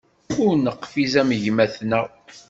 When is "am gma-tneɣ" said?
1.21-2.07